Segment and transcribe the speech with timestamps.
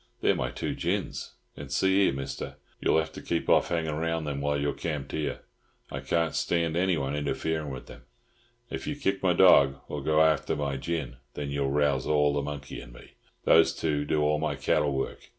[0.21, 1.33] They're my two gins.
[1.55, 5.11] And see here, Mister, you'll have to keep off hangin' round them while you're camped
[5.11, 5.41] here.
[5.91, 8.01] I can't stand anyone interferin' with them.
[8.71, 12.41] If you kick my dorg, or go after my gin, then you rouse all the
[12.41, 13.11] monkey in me.
[13.43, 15.29] Those two do all my cattle work.